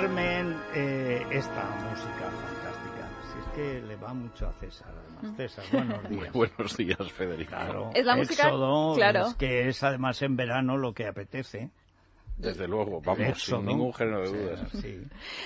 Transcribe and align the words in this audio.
Carmen, 0.00 0.54
eh, 0.74 1.26
esta 1.30 1.64
música 1.88 2.30
fantástica. 2.30 3.08
Si 3.32 3.38
es 3.38 3.46
que 3.54 3.80
le 3.86 3.96
va 3.96 4.12
mucho 4.12 4.46
a 4.46 4.52
César, 4.60 4.92
además. 4.94 5.34
César, 5.38 5.64
buenos 5.72 6.10
días. 6.10 6.32
Buenos 6.34 6.76
días, 6.76 7.12
Federico. 7.12 7.48
Claro, 7.48 7.90
Es 7.94 8.04
la 8.04 8.14
música- 8.16 8.42
Éxodo, 8.48 8.94
claro. 8.94 9.26
es 9.28 9.34
que 9.36 9.68
es 9.68 9.82
además 9.82 10.20
en 10.20 10.36
verano 10.36 10.76
lo 10.76 10.92
que 10.92 11.06
apetece. 11.06 11.70
Desde 12.36 12.68
luego, 12.68 13.00
vamos, 13.00 13.20
Éxodo. 13.26 13.60
sin 13.60 13.68
ningún 13.68 13.94
género 13.94 14.20
de 14.20 14.26
Sí, 14.26 14.36
dudas. 14.36 14.60
sí. 14.82 15.02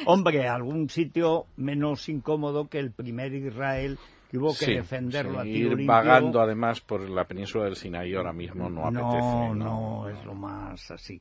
Hombre, 0.06 0.48
algún 0.48 0.88
sitio 0.90 1.46
menos 1.56 2.08
incómodo 2.08 2.66
que 2.68 2.80
el 2.80 2.90
primer 2.90 3.32
Israel 3.32 4.00
que 4.30 4.38
hubo 4.38 4.50
que 4.56 4.64
Sí, 4.66 4.74
defenderlo 4.74 5.32
sí, 5.32 5.38
a 5.38 5.42
tiro 5.42 5.72
ir 5.72 5.78
limpio. 5.78 5.86
vagando 5.86 6.40
además 6.40 6.80
por 6.80 7.08
la 7.08 7.26
península 7.26 7.64
del 7.64 7.74
Sinaí 7.76 8.14
ahora 8.14 8.32
mismo 8.32 8.70
no 8.70 8.86
apetece. 8.86 9.18
No, 9.18 9.54
no, 9.54 10.08
es 10.08 10.24
lo 10.24 10.34
más 10.34 10.90
así. 10.92 11.20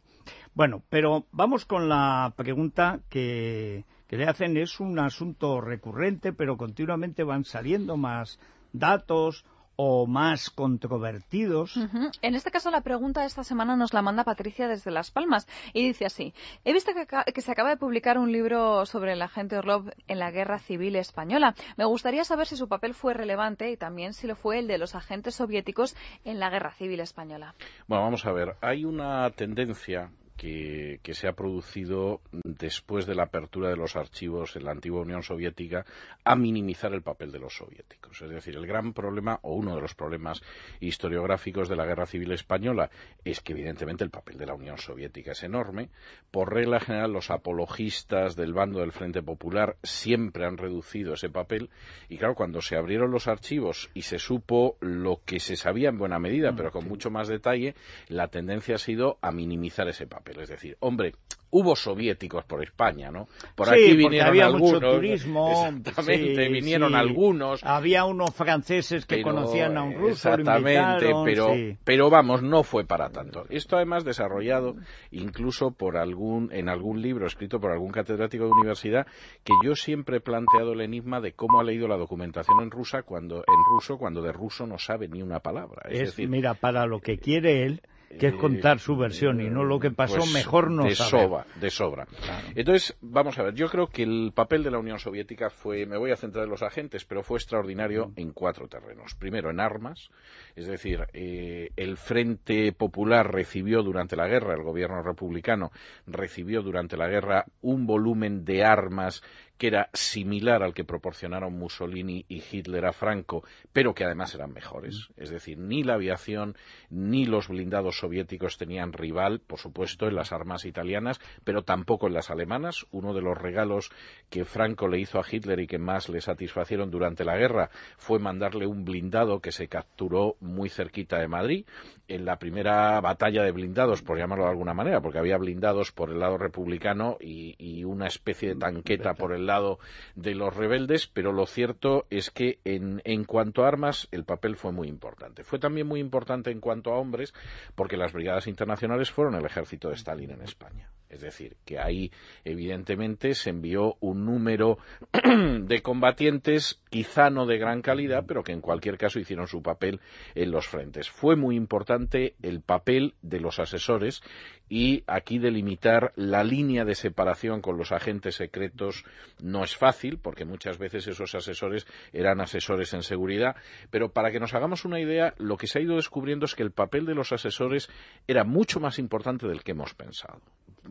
Bueno, 0.53 0.83
pero 0.89 1.25
vamos 1.31 1.65
con 1.65 1.89
la 1.89 2.33
pregunta 2.35 2.99
que, 3.09 3.85
que 4.07 4.17
le 4.17 4.25
hacen. 4.25 4.57
Es 4.57 4.79
un 4.79 4.99
asunto 4.99 5.59
recurrente, 5.59 6.33
pero 6.33 6.55
continuamente 6.57 7.23
van 7.23 7.45
saliendo 7.45 7.97
más 7.97 8.39
datos 8.73 9.43
o 9.81 10.07
más 10.07 10.49
controvertidos. 10.49 11.79
En 12.21 12.35
este 12.35 12.51
caso, 12.51 12.69
la 12.69 12.81
pregunta 12.81 13.21
de 13.21 13.27
esta 13.27 13.45
semana 13.45 13.77
nos 13.77 13.93
la 13.93 14.01
manda 14.01 14.25
Patricia 14.25 14.67
desde 14.67 14.91
Las 14.91 15.09
Palmas 15.09 15.47
y 15.71 15.87
dice 15.87 16.05
así: 16.05 16.33
He 16.65 16.73
visto 16.73 16.91
que, 16.93 17.07
que 17.31 17.41
se 17.41 17.49
acaba 17.49 17.69
de 17.69 17.77
publicar 17.77 18.17
un 18.17 18.29
libro 18.29 18.85
sobre 18.85 19.13
el 19.13 19.21
agente 19.21 19.57
Orlov 19.57 19.89
en 20.09 20.19
la 20.19 20.31
Guerra 20.31 20.59
Civil 20.59 20.97
Española. 20.97 21.55
Me 21.77 21.85
gustaría 21.85 22.25
saber 22.25 22.47
si 22.47 22.57
su 22.57 22.67
papel 22.67 22.93
fue 22.93 23.13
relevante 23.13 23.71
y 23.71 23.77
también 23.77 24.13
si 24.13 24.27
lo 24.27 24.35
fue 24.35 24.59
el 24.59 24.67
de 24.67 24.79
los 24.79 24.95
agentes 24.95 25.35
soviéticos 25.35 25.95
en 26.25 26.41
la 26.41 26.49
Guerra 26.49 26.73
Civil 26.73 26.99
Española. 26.99 27.55
Bueno, 27.87 28.03
vamos 28.03 28.25
a 28.25 28.33
ver. 28.33 28.57
Hay 28.59 28.83
una 28.83 29.29
tendencia 29.29 30.11
que, 30.39 31.01
que 31.03 31.13
se 31.13 31.27
ha 31.27 31.33
producido 31.33 32.21
después 32.31 33.05
de 33.05 33.13
la 33.13 33.23
apertura 33.23 33.67
de 33.67 33.75
los 33.75 33.97
archivos 33.97 34.55
en 34.55 34.63
la 34.63 34.71
antigua 34.71 35.01
Unión 35.01 35.21
Soviética 35.21 35.85
a 36.23 36.37
minimizar 36.37 36.93
el 36.93 37.01
papel 37.01 37.33
de 37.33 37.39
los 37.39 37.57
soviéticos. 37.57 38.21
Es 38.21 38.29
decir, 38.29 38.55
el 38.55 38.65
gran 38.65 38.93
problema, 38.93 39.39
o 39.41 39.53
uno 39.55 39.75
de 39.75 39.81
los 39.81 39.95
problemas 39.95 40.41
historiográficos 40.79 41.67
de 41.67 41.75
la 41.75 41.85
Guerra 41.85 42.05
Civil 42.05 42.31
Española, 42.31 42.89
es 43.25 43.41
que 43.41 43.51
evidentemente 43.51 44.05
el 44.05 44.11
papel 44.11 44.37
de 44.37 44.45
la 44.45 44.53
Unión 44.53 44.77
Soviética 44.77 45.33
es 45.33 45.43
enorme. 45.43 45.89
Por 46.31 46.53
regla 46.53 46.79
general, 46.79 47.11
los 47.11 47.31
apologistas 47.31 48.37
del 48.37 48.53
bando 48.53 48.79
del 48.79 48.93
Frente 48.93 49.21
Popular 49.21 49.75
siempre 49.83 50.45
han 50.45 50.55
reducido 50.55 51.15
ese 51.15 51.29
papel. 51.29 51.69
Y 52.07 52.17
claro, 52.17 52.35
cuando 52.35 52.61
se 52.61 52.77
abrieron 52.77 53.11
los 53.11 53.27
archivos 53.27 53.89
y 53.93 54.03
se 54.03 54.19
supo 54.19 54.77
lo 54.79 55.19
que 55.25 55.41
se 55.41 55.57
sabía 55.57 55.89
en 55.89 55.97
buena 55.97 56.17
medida, 56.17 56.53
pero 56.55 56.71
con 56.71 56.87
mucho 56.87 57.09
más 57.09 57.27
detalle, 57.27 57.75
la 58.07 58.29
tendencia 58.29 58.75
ha 58.75 58.77
sido 58.77 59.17
a 59.21 59.33
minimizar 59.33 59.89
ese 59.89 60.07
papel. 60.07 60.28
Es 60.37 60.49
decir, 60.49 60.77
hombre, 60.81 61.13
hubo 61.51 61.75
soviéticos 61.75 62.43
por 62.45 62.61
España, 62.63 63.09
¿no? 63.09 63.27
Por 63.55 63.67
Sí, 63.67 63.73
aquí 63.73 63.95
vinieron 63.97 64.27
había 64.27 64.45
algunos. 64.45 64.73
mucho 64.73 64.91
turismo. 64.95 65.49
Exactamente, 65.49 66.45
sí, 66.45 66.51
vinieron 66.53 66.89
sí. 66.89 66.95
algunos. 66.95 67.63
Había 67.63 68.05
unos 68.05 68.35
franceses 68.35 69.05
que 69.05 69.15
pero- 69.17 69.29
conocían 69.29 69.77
a 69.77 69.83
un 69.83 69.93
ruso, 69.95 70.29
Exactamente, 70.29 71.11
pero, 71.25 71.47
pero 71.83 72.09
vamos, 72.09 72.43
no 72.43 72.63
fue 72.63 72.85
para 72.85 73.09
tanto. 73.09 73.45
Esto 73.49 73.77
además 73.77 74.03
desarrollado 74.05 74.75
incluso 75.11 75.71
por 75.71 75.97
algún, 75.97 76.51
en 76.53 76.69
algún 76.69 77.01
libro 77.01 77.25
escrito 77.25 77.59
por 77.59 77.71
algún 77.71 77.91
catedrático 77.91 78.45
de 78.45 78.51
universidad 78.51 79.07
que 79.43 79.53
yo 79.63 79.75
siempre 79.75 80.17
he 80.17 80.21
planteado 80.21 80.73
el 80.73 80.81
enigma 80.81 81.19
de 81.21 81.33
cómo 81.33 81.59
ha 81.59 81.63
leído 81.63 81.87
la 81.87 81.97
documentación 81.97 82.61
en 82.61 82.69
rusa 82.71 83.01
cuando, 83.03 83.37
en 83.37 83.63
ruso 83.73 83.97
cuando 83.97 84.21
de 84.21 84.31
ruso 84.31 84.67
no 84.67 84.77
sabe 84.77 85.07
ni 85.07 85.21
una 85.21 85.39
palabra. 85.39 85.81
Es, 85.89 85.93
Es, 86.01 86.07
decir, 86.09 86.29
mira, 86.29 86.53
para 86.53 86.85
lo 86.85 86.99
que 86.99 87.17
quiere 87.17 87.65
él, 87.65 87.81
que 88.17 88.27
es 88.27 88.33
eh, 88.33 88.37
contar 88.37 88.79
su 88.79 88.97
versión 88.97 89.41
y 89.41 89.49
no 89.49 89.63
lo 89.63 89.79
que 89.79 89.91
pasó, 89.91 90.17
pues, 90.17 90.33
mejor 90.33 90.71
no 90.71 90.83
de 90.83 90.95
saber. 90.95 91.11
sobra, 91.11 91.45
de 91.59 91.69
sobra. 91.69 92.07
Entonces, 92.55 92.97
vamos 93.01 93.37
a 93.37 93.43
ver, 93.43 93.53
yo 93.53 93.69
creo 93.69 93.87
que 93.87 94.03
el 94.03 94.31
papel 94.33 94.63
de 94.63 94.71
la 94.71 94.79
Unión 94.79 94.99
Soviética 94.99 95.49
fue, 95.49 95.85
me 95.85 95.97
voy 95.97 96.11
a 96.11 96.15
centrar 96.15 96.45
en 96.45 96.51
los 96.51 96.63
agentes, 96.63 97.05
pero 97.05 97.23
fue 97.23 97.37
extraordinario 97.37 98.11
en 98.15 98.31
cuatro 98.31 98.67
terrenos. 98.67 99.15
Primero, 99.15 99.49
en 99.49 99.59
armas, 99.59 100.09
es 100.55 100.67
decir, 100.67 101.07
eh, 101.13 101.69
el 101.75 101.97
Frente 101.97 102.71
Popular 102.71 103.31
recibió 103.31 103.83
durante 103.83 104.15
la 104.15 104.27
guerra, 104.27 104.53
el 104.53 104.63
gobierno 104.63 105.01
republicano 105.03 105.71
recibió 106.07 106.61
durante 106.61 106.97
la 106.97 107.07
guerra 107.07 107.45
un 107.61 107.85
volumen 107.85 108.43
de 108.45 108.63
armas 108.63 109.21
que 109.59 109.67
era 109.67 109.89
similar 109.93 110.63
al 110.63 110.73
que 110.73 110.85
proporcionaron 110.85 111.59
Mussolini 111.59 112.25
y 112.29 112.41
Hitler 112.49 112.85
a 112.85 112.93
Franco, 112.93 113.43
pero 113.73 113.93
que 113.93 114.05
además 114.05 114.33
eran 114.33 114.53
mejores. 114.53 115.09
Es 115.17 115.29
decir, 115.29 115.57
ni 115.57 115.83
la 115.83 115.95
aviación 115.95 116.55
ni 116.89 117.25
los 117.25 117.49
blindados 117.49 117.99
soviéticos 117.99 118.57
tenían 118.57 118.93
rival, 118.93 119.41
por 119.41 119.59
supuesto, 119.59 120.07
en 120.07 120.15
las 120.15 120.31
armas 120.31 120.63
italianas, 120.63 121.19
pero 121.43 121.63
tampoco 121.63 122.07
en 122.07 122.13
las 122.13 122.31
alemanas. 122.31 122.87
Uno 122.91 123.13
de 123.13 123.21
los 123.21 123.37
regalos 123.37 123.91
que 124.29 124.45
Franco 124.45 124.87
le 124.87 125.01
hizo 125.01 125.19
a 125.19 125.25
Hitler 125.29 125.59
y 125.59 125.67
que 125.67 125.77
más 125.77 126.07
le 126.07 126.21
satisfacieron 126.21 126.89
durante 126.89 127.25
la 127.25 127.35
guerra 127.35 127.69
fue 127.97 128.17
mandarle 128.17 128.65
un 128.65 128.85
blindado 128.85 129.41
que 129.41 129.51
se 129.51 129.67
capturó 129.67 130.37
muy 130.39 130.69
cerquita 130.69 131.19
de 131.19 131.27
Madrid 131.27 131.65
en 132.07 132.23
la 132.23 132.39
primera 132.39 133.01
batalla 133.01 133.43
de 133.43 133.51
blindados, 133.51 134.01
por 134.03 134.17
llamarlo 134.17 134.45
de 134.45 134.51
alguna 134.51 134.73
manera, 134.73 135.01
porque 135.01 135.19
había 135.19 135.37
blindados 135.37 135.91
por 135.91 136.11
el 136.11 136.19
lado 136.19 136.37
republicano 136.37 137.17
y, 137.19 137.55
y 137.57 137.83
una 137.83 138.07
especie 138.07 138.53
de 138.53 138.55
tanqueta 138.55 139.15
por 139.15 139.33
el 139.33 139.48
lado 139.49 139.79
de 140.15 140.33
los 140.33 140.55
rebeldes, 140.55 141.07
pero 141.07 141.33
lo 141.33 141.45
cierto 141.45 142.07
es 142.09 142.31
que 142.31 142.59
en, 142.63 143.01
en 143.03 143.25
cuanto 143.25 143.63
a 143.63 143.67
armas 143.67 144.07
el 144.11 144.23
papel 144.23 144.55
fue 144.55 144.71
muy 144.71 144.87
importante. 144.87 145.43
Fue 145.43 145.59
también 145.59 145.87
muy 145.87 145.99
importante 145.99 146.51
en 146.51 146.61
cuanto 146.61 146.93
a 146.93 146.97
hombres, 146.97 147.33
porque 147.75 147.97
las 147.97 148.13
brigadas 148.13 148.47
internacionales 148.47 149.11
fueron 149.11 149.35
el 149.35 149.45
ejército 149.45 149.89
de 149.89 149.95
Stalin 149.95 150.31
en 150.31 150.41
España. 150.41 150.89
Es 151.09 151.21
decir, 151.21 151.57
que 151.65 151.79
ahí 151.79 152.11
evidentemente 152.45 153.33
se 153.33 153.49
envió 153.49 153.97
un 153.99 154.25
número 154.25 154.77
de 155.61 155.81
combatientes, 155.81 156.79
quizá 156.91 157.31
no 157.31 157.47
de 157.47 157.57
gran 157.57 157.81
calidad, 157.81 158.25
pero 158.27 158.43
que 158.43 158.51
en 158.51 158.61
cualquier 158.61 158.97
caso 158.99 159.19
hicieron 159.19 159.47
su 159.47 159.63
papel 159.63 160.01
en 160.35 160.51
los 160.51 160.67
frentes. 160.67 161.09
Fue 161.09 161.35
muy 161.35 161.55
importante 161.55 162.35
el 162.43 162.61
papel 162.61 163.15
de 163.23 163.39
los 163.39 163.57
asesores 163.57 164.21
y 164.69 165.03
aquí 165.07 165.39
delimitar 165.39 166.13
la 166.15 166.43
línea 166.43 166.85
de 166.85 166.93
separación 166.93 167.61
con 167.61 167.77
los 167.77 167.91
agentes 167.91 168.35
secretos 168.35 169.03
no 169.41 169.63
es 169.63 169.75
fácil, 169.75 170.19
porque 170.19 170.45
muchas 170.45 170.77
veces 170.77 171.07
esos 171.07 171.33
asesores 171.33 171.87
eran 172.13 172.39
asesores 172.39 172.93
en 172.93 173.01
seguridad, 173.01 173.55
pero 173.89 174.11
para 174.13 174.31
que 174.31 174.39
nos 174.39 174.53
hagamos 174.53 174.85
una 174.85 174.99
idea, 174.99 175.33
lo 175.39 175.57
que 175.57 175.65
se 175.65 175.79
ha 175.79 175.81
ido 175.81 175.95
descubriendo 175.95 176.45
es 176.45 176.53
que 176.53 176.63
el 176.63 176.71
papel 176.71 177.07
de 177.07 177.15
los 177.15 177.31
asesores 177.31 177.89
era 178.27 178.43
mucho 178.43 178.79
más 178.79 178.99
importante 178.99 179.47
del 179.47 179.63
que 179.63 179.71
hemos 179.71 179.95
pensado. 179.95 180.41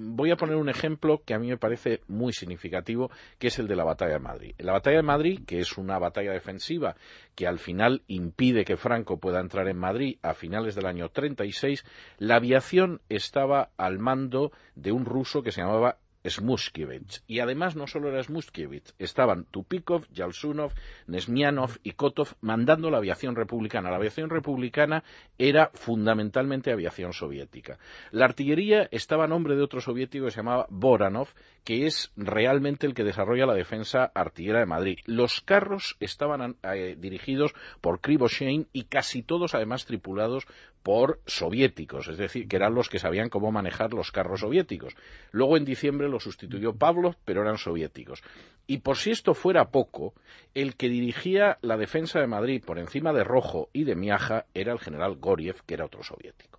Voy 0.01 0.31
a 0.31 0.37
poner 0.37 0.55
un 0.55 0.69
ejemplo 0.69 1.23
que 1.25 1.35
a 1.35 1.41
mí 1.41 1.49
me 1.49 1.57
parece 1.57 2.03
muy 2.07 2.33
significativo, 2.33 3.11
que 3.41 3.49
es 3.49 3.59
el 3.59 3.67
de 3.67 3.75
la 3.75 3.83
batalla 3.83 4.13
de 4.13 4.21
Madrid. 4.21 4.55
La 4.59 4.71
batalla 4.71 4.99
de 4.99 5.03
Madrid, 5.03 5.41
que 5.45 5.59
es 5.59 5.77
una 5.77 5.99
batalla 5.99 6.31
defensiva 6.31 6.95
que 7.35 7.49
al 7.49 7.59
final 7.59 8.03
impide 8.07 8.65
que 8.65 8.77
Franco 8.77 9.19
pueda 9.19 9.41
entrar 9.41 9.67
en 9.67 9.77
Madrid 9.77 10.19
a 10.23 10.35
finales 10.35 10.77
del 10.77 10.87
año 10.87 11.09
36, 11.09 11.85
la 12.19 12.37
aviación 12.37 13.01
estaba 13.09 13.71
al 13.77 13.99
mando 13.99 14.53
de 14.77 14.93
un 14.93 15.05
ruso 15.05 15.43
que 15.43 15.51
se 15.51 15.63
llamaba 15.63 15.97
Smushkevich. 16.31 17.23
Y 17.27 17.41
además 17.41 17.77
no 17.77 17.87
solo 17.87 18.09
era 18.09 18.23
Smushkevich, 18.23 18.95
estaban 18.99 19.45
Tupikov, 19.45 20.07
Yalsunov, 20.13 20.73
Nesmianov 21.07 21.79
y 21.83 21.93
Kotov 21.93 22.35
mandando 22.41 22.91
la 22.91 22.99
aviación 22.99 23.37
republicana. 23.37 23.91
La 23.91 23.97
aviación 23.97 24.31
republicana 24.31 25.05
era 25.39 25.71
fundamentalmente 25.75 26.73
aviación 26.73 27.13
soviética. 27.13 27.79
La 28.11 28.25
artillería 28.25 28.89
estaba 28.91 29.25
a 29.25 29.29
nombre 29.29 29.57
de 29.57 29.63
otro 29.63 29.81
soviético 29.81 30.27
que 30.27 30.31
se 30.31 30.39
llamaba 30.39 30.67
Boranov, 30.71 31.29
que 31.65 31.87
es 31.87 32.13
realmente 32.17 32.87
el 32.87 32.95
que 32.95 33.05
desarrolla 33.05 33.47
la 33.47 33.55
defensa 33.55 34.11
artillera 34.15 34.61
de 34.61 34.67
Madrid. 34.67 34.99
Los 35.05 35.41
carros 35.41 35.97
estaban 36.01 36.57
eh, 36.63 36.97
dirigidos 36.99 37.53
por 37.81 38.01
Krivoshein 38.01 38.69
y 38.73 38.85
casi 38.85 39.23
todos 39.23 39.55
además 39.55 39.85
tripulados 39.85 40.47
por 40.83 41.21
soviéticos, 41.27 42.09
es 42.09 42.19
decir, 42.19 42.49
que 42.49 42.57
eran 42.57 42.75
los 42.75 42.89
que 42.89 42.99
sabían 42.99 43.29
cómo 43.29 43.53
manejar 43.53 43.93
los 43.93 44.11
carros 44.11 44.41
soviéticos. 44.41 44.95
Luego 45.31 45.57
en 45.57 45.65
diciembre 45.65 46.09
lo 46.09 46.21
sustituyó 46.21 46.75
Pablo, 46.75 47.15
pero 47.25 47.43
eran 47.43 47.59
soviéticos. 47.59 48.23
Y 48.67 48.79
por 48.79 48.97
si 48.97 49.11
esto 49.11 49.35
fuera 49.35 49.71
poco, 49.71 50.15
el 50.55 50.77
que 50.77 50.89
dirigía 50.89 51.59
la 51.63 51.77
defensa 51.77 52.21
de 52.21 52.27
Madrid 52.27 52.63
por 52.65 52.79
encima 52.79 53.13
de 53.13 53.25
Rojo 53.25 53.69
y 53.73 53.85
de 53.85 53.97
Miaja 53.97 54.47
era 54.55 54.73
el 54.73 54.79
general 54.79 55.17
Goriev, 55.17 55.63
que 55.67 55.75
era 55.75 55.87
otro 55.87 56.03
soviético. 56.03 56.59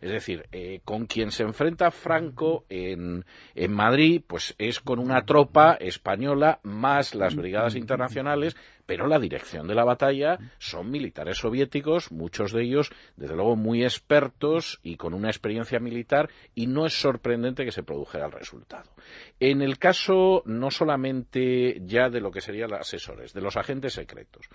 Es 0.00 0.10
decir, 0.10 0.46
eh, 0.52 0.80
con 0.84 1.06
quien 1.06 1.30
se 1.30 1.42
enfrenta 1.42 1.90
Franco 1.90 2.64
en, 2.68 3.24
Madrid, 3.70 4.22
pues 4.26 4.54
es 4.58 4.80
con 4.80 4.98
una 4.98 5.24
tropa 5.24 5.74
española 5.80 6.60
más 6.62 7.14
las 7.14 7.34
brigadas 7.34 7.76
internacionales 7.76 8.56
pero 8.86 9.06
la 9.06 9.18
dirección 9.18 9.66
de 9.66 9.74
la 9.74 9.84
batalla 9.84 10.38
son 10.58 10.90
militares 10.90 11.38
soviéticos, 11.38 12.12
muchos 12.12 12.52
de 12.52 12.62
ellos, 12.62 12.90
desde 13.16 13.34
luego, 13.34 13.56
muy 13.56 13.84
expertos 13.84 14.80
y 14.82 14.96
con 14.96 15.12
una 15.12 15.28
experiencia 15.28 15.80
militar, 15.80 16.30
y 16.54 16.66
no 16.66 16.86
es 16.86 16.94
sorprendente 16.94 17.64
que 17.64 17.72
se 17.72 17.82
produjera 17.82 18.26
el 18.26 18.32
resultado. 18.32 18.90
En 19.40 19.60
el 19.60 19.78
caso 19.78 20.42
no 20.46 20.70
solamente 20.70 21.80
ya 21.84 22.08
de 22.08 22.20
lo 22.20 22.30
que 22.30 22.40
serían 22.40 22.70
los 22.70 22.80
asesores, 22.80 23.32
de 23.32 23.40
los 23.40 23.56
agentes 23.56 23.94
secretos. 23.94 24.48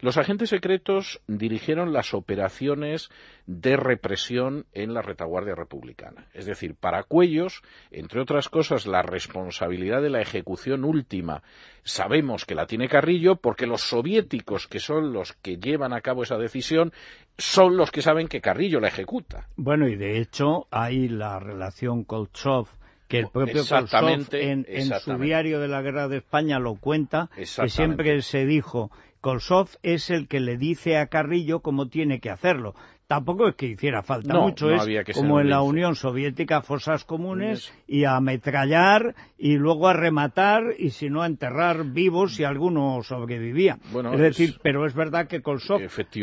Los 0.00 0.16
agentes 0.16 0.50
secretos 0.50 1.20
dirigieron 1.26 1.92
las 1.92 2.14
operaciones 2.14 3.10
de 3.46 3.76
represión 3.76 4.66
en 4.72 4.94
la 4.94 5.02
retaguardia 5.02 5.54
republicana. 5.54 6.26
Es 6.32 6.46
decir, 6.46 6.74
para 6.74 7.02
Cuellos, 7.02 7.62
entre 7.90 8.20
otras 8.20 8.48
cosas, 8.48 8.86
la 8.86 9.02
responsabilidad 9.02 10.00
de 10.00 10.10
la 10.10 10.20
ejecución 10.20 10.84
última 10.84 11.42
sabemos 11.84 12.46
que 12.46 12.54
la 12.54 12.66
tiene 12.66 12.88
Carrillo 12.88 13.36
porque 13.36 13.66
los 13.66 13.73
soviéticos, 13.82 14.66
que 14.66 14.80
son 14.80 15.12
los 15.12 15.32
que 15.34 15.56
llevan 15.56 15.92
a 15.92 16.00
cabo 16.00 16.22
esa 16.22 16.38
decisión, 16.38 16.92
son 17.38 17.76
los 17.76 17.90
que 17.90 18.02
saben 18.02 18.28
que 18.28 18.40
Carrillo 18.40 18.80
la 18.80 18.88
ejecuta. 18.88 19.48
Bueno, 19.56 19.88
y 19.88 19.96
de 19.96 20.18
hecho 20.20 20.66
hay 20.70 21.08
la 21.08 21.38
relación 21.38 22.04
Kolchov 22.04 22.68
que 23.08 23.18
el 23.18 23.28
propio 23.28 23.64
Kolchov 23.66 24.08
en, 24.32 24.66
su 25.00 25.18
diario 25.18 25.60
de 25.60 25.68
la 25.68 25.82
Guerra 25.82 26.08
de 26.08 26.18
España 26.18 26.58
lo 26.58 26.76
cuenta, 26.76 27.30
que 27.34 27.46
siempre 27.46 28.22
se 28.22 28.46
dijo, 28.46 28.90
Kolchov 29.24 29.70
es 29.82 30.10
el 30.10 30.28
que 30.28 30.38
le 30.38 30.58
dice 30.58 30.98
a 30.98 31.06
Carrillo 31.06 31.60
cómo 31.60 31.88
tiene 31.88 32.20
que 32.20 32.28
hacerlo 32.28 32.74
tampoco 33.06 33.48
es 33.48 33.54
que 33.54 33.66
hiciera 33.66 34.02
falta 34.02 34.38
mucho, 34.38 34.70
es 34.70 35.16
como 35.16 35.40
en 35.40 35.48
la 35.48 35.62
Unión 35.62 35.94
Soviética, 35.94 36.60
fosas 36.60 37.04
comunes 37.04 37.72
y 37.86 38.04
a 38.04 38.16
ametrallar 38.16 39.14
y 39.38 39.56
luego 39.56 39.88
a 39.88 39.94
rematar 39.94 40.74
y 40.78 40.90
si 40.90 41.08
no 41.08 41.22
a 41.22 41.26
enterrar 41.26 41.84
vivos 41.84 42.34
si 42.34 42.44
alguno 42.44 43.02
sobrevivía. 43.02 43.78
es 44.12 44.20
decir, 44.20 44.58
pero 44.62 44.86
es 44.86 44.94
verdad 44.94 45.26
que 45.26 45.40
Kolsov 45.42 45.80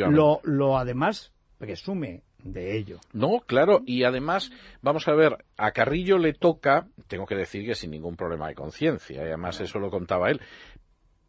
lo, 0.10 0.40
lo 0.44 0.78
además 0.78 1.32
presume 1.58 2.22
de 2.44 2.76
ello. 2.76 3.00
No, 3.14 3.42
claro, 3.46 3.82
y 3.86 4.04
además, 4.04 4.52
vamos 4.82 5.08
a 5.08 5.14
ver, 5.14 5.46
a 5.58 5.72
Carrillo 5.72 6.18
le 6.18 6.34
toca, 6.34 6.88
tengo 7.08 7.26
que 7.26 7.36
decir 7.36 7.66
que 7.66 7.76
sin 7.76 7.92
ningún 7.92 8.16
problema 8.16 8.48
de 8.48 8.56
conciencia, 8.56 9.18
y 9.18 9.28
además 9.28 9.62
eso 9.62 9.80
lo 9.80 9.90
contaba 9.90 10.30
él, 10.30 10.42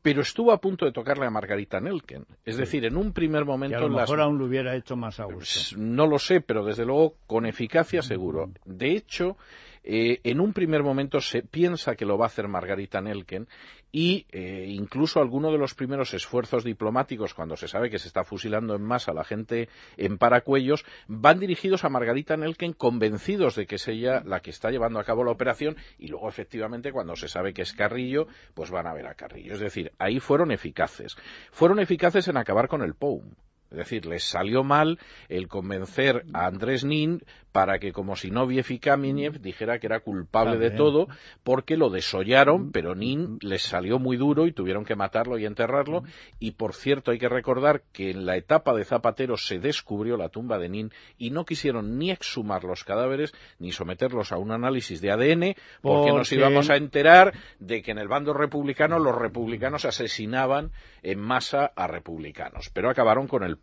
pero 0.02 0.20
estuvo 0.22 0.52
a 0.52 0.60
punto 0.60 0.84
de 0.84 0.92
tocarle 0.92 1.26
a 1.26 1.30
Margarita 1.30 1.80
Nelken. 1.80 2.26
Es 2.44 2.56
decir, 2.56 2.84
en 2.84 2.96
un 2.96 3.12
primer 3.12 3.44
momento... 3.44 3.78
a 3.78 3.80
lo 3.80 3.88
mejor 3.88 4.20
aún 4.20 4.38
lo 4.38 4.46
hubiera 4.46 4.74
hecho 4.74 4.96
más 4.96 5.20
a 5.20 5.24
gusto. 5.24 5.38
Pues, 5.38 5.76
no 5.76 6.06
lo 6.06 6.18
sé, 6.18 6.40
pero 6.40 6.64
desde 6.64 6.84
luego 6.84 7.14
con 7.26 7.46
eficacia 7.46 8.02
seguro. 8.02 8.50
De 8.64 8.90
hecho, 8.90 9.36
eh, 9.84 10.20
en 10.22 10.40
un 10.40 10.52
primer 10.52 10.82
momento 10.82 11.20
se 11.20 11.42
piensa 11.42 11.96
que 11.96 12.06
lo 12.06 12.16
va 12.16 12.26
a 12.26 12.28
hacer 12.28 12.46
Margarita 12.46 13.00
Nelken 13.00 13.48
y 13.90 14.26
eh, 14.30 14.66
incluso 14.68 15.20
alguno 15.20 15.50
de 15.50 15.58
los 15.58 15.74
primeros 15.74 16.14
esfuerzos 16.14 16.64
diplomáticos, 16.64 17.34
cuando 17.34 17.56
se 17.56 17.68
sabe 17.68 17.90
que 17.90 17.98
se 17.98 18.08
está 18.08 18.24
fusilando 18.24 18.74
en 18.74 18.82
masa 18.82 19.12
la 19.12 19.24
gente 19.24 19.68
en 19.96 20.18
paracuellos, 20.18 20.84
van 21.08 21.40
dirigidos 21.40 21.84
a 21.84 21.90
Margarita 21.90 22.36
Nelken 22.36 22.72
convencidos 22.72 23.56
de 23.56 23.66
que 23.66 23.74
es 23.74 23.88
ella 23.88 24.22
la 24.24 24.40
que 24.40 24.50
está 24.50 24.70
llevando 24.70 24.98
a 24.98 25.04
cabo 25.04 25.24
la 25.24 25.32
operación 25.32 25.76
y 25.98 26.08
luego 26.08 26.28
efectivamente 26.28 26.92
cuando 26.92 27.16
se 27.16 27.28
sabe 27.28 27.52
que 27.52 27.62
es 27.62 27.72
Carrillo, 27.72 28.28
pues 28.54 28.70
van 28.70 28.86
a 28.86 28.94
ver 28.94 29.06
a 29.06 29.14
Carrillo. 29.14 29.54
Es 29.54 29.60
decir, 29.60 29.92
ahí 29.98 30.20
fueron 30.20 30.52
eficaces. 30.52 31.16
Fueron 31.50 31.80
eficaces 31.80 32.28
en 32.28 32.36
acabar 32.36 32.68
con 32.68 32.82
el 32.82 32.94
POUM. 32.94 33.32
Es 33.72 33.78
decir, 33.78 34.04
les 34.04 34.24
salió 34.24 34.62
mal 34.64 34.98
el 35.30 35.48
convencer 35.48 36.26
a 36.34 36.46
Andrés 36.46 36.84
Nin 36.84 37.22
para 37.52 37.78
que, 37.78 37.92
como 37.92 38.16
si 38.16 38.30
no 38.30 38.48
Kamenev 38.80 39.40
dijera 39.40 39.78
que 39.78 39.86
era 39.86 40.00
culpable 40.00 40.58
de 40.58 40.70
todo, 40.70 41.08
porque 41.44 41.76
lo 41.76 41.90
desollaron, 41.90 42.72
pero 42.72 42.94
Nin 42.94 43.38
les 43.42 43.62
salió 43.62 43.98
muy 43.98 44.16
duro 44.16 44.46
y 44.46 44.52
tuvieron 44.52 44.84
que 44.84 44.96
matarlo 44.96 45.38
y 45.38 45.44
enterrarlo. 45.44 46.02
Y, 46.38 46.52
por 46.52 46.74
cierto, 46.74 47.10
hay 47.10 47.18
que 47.18 47.28
recordar 47.28 47.82
que 47.92 48.10
en 48.10 48.24
la 48.24 48.36
etapa 48.36 48.74
de 48.74 48.84
Zapatero 48.84 49.36
se 49.36 49.58
descubrió 49.58 50.16
la 50.16 50.30
tumba 50.30 50.58
de 50.58 50.70
Nin 50.70 50.92
y 51.18 51.30
no 51.30 51.44
quisieron 51.44 51.98
ni 51.98 52.10
exhumar 52.10 52.64
los 52.64 52.84
cadáveres 52.84 53.32
ni 53.58 53.70
someterlos 53.70 54.32
a 54.32 54.38
un 54.38 54.50
análisis 54.50 55.00
de 55.00 55.10
ADN, 55.10 55.54
porque 55.82 56.12
nos 56.12 56.32
íbamos 56.32 56.70
a 56.70 56.76
enterar 56.76 57.34
de 57.58 57.82
que 57.82 57.90
en 57.90 57.98
el 57.98 58.08
bando 58.08 58.32
republicano 58.32 58.98
los 58.98 59.14
republicanos 59.14 59.84
asesinaban 59.84 60.72
en 61.02 61.20
masa 61.20 61.72
a 61.76 61.86
republicanos. 61.86 62.70
Pero 62.70 62.88
acabaron 62.88 63.28
con 63.28 63.42
el 63.42 63.58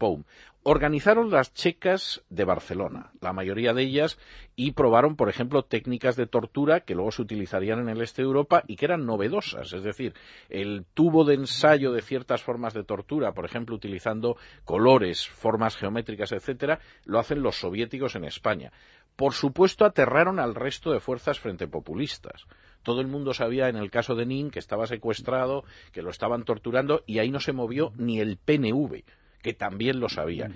Organizaron 0.63 1.31
las 1.31 1.53
checas 1.53 2.21
de 2.29 2.43
Barcelona, 2.43 3.13
la 3.21 3.31
mayoría 3.31 3.73
de 3.73 3.83
ellas, 3.83 4.19
y 4.57 4.73
probaron, 4.73 5.15
por 5.15 5.29
ejemplo, 5.29 5.63
técnicas 5.63 6.17
de 6.17 6.27
tortura 6.27 6.81
que 6.81 6.95
luego 6.95 7.11
se 7.11 7.21
utilizarían 7.21 7.79
en 7.79 7.87
el 7.87 8.01
este 8.01 8.21
de 8.21 8.27
Europa 8.27 8.63
y 8.67 8.75
que 8.75 8.83
eran 8.83 9.05
novedosas. 9.05 9.71
Es 9.71 9.83
decir, 9.83 10.13
el 10.49 10.85
tubo 10.93 11.23
de 11.23 11.35
ensayo 11.35 11.93
de 11.93 12.01
ciertas 12.01 12.43
formas 12.43 12.73
de 12.73 12.83
tortura, 12.83 13.31
por 13.31 13.45
ejemplo, 13.45 13.73
utilizando 13.73 14.35
colores, 14.65 15.29
formas 15.29 15.77
geométricas, 15.77 16.33
etcétera, 16.33 16.79
lo 17.05 17.19
hacen 17.19 17.41
los 17.41 17.55
soviéticos 17.55 18.15
en 18.15 18.25
España. 18.25 18.73
Por 19.15 19.33
supuesto, 19.33 19.85
aterraron 19.85 20.39
al 20.39 20.55
resto 20.55 20.91
de 20.91 20.99
fuerzas 20.99 21.39
frente 21.39 21.67
populistas 21.67 22.45
todo 22.81 23.01
el 23.01 23.07
mundo 23.07 23.33
sabía 23.33 23.67
en 23.67 23.75
el 23.75 23.91
caso 23.91 24.15
de 24.15 24.25
Nin 24.25 24.51
que 24.51 24.59
estaba 24.59 24.87
secuestrado, 24.87 25.65
que 25.91 26.01
lo 26.01 26.09
estaban 26.09 26.45
torturando 26.45 27.03
y 27.05 27.19
ahí 27.19 27.29
no 27.29 27.41
se 27.41 27.51
movió 27.51 27.91
ni 27.97 28.21
el 28.21 28.37
PNV 28.37 29.03
que 29.41 29.53
también 29.53 29.99
lo 29.99 30.09
sabía. 30.09 30.51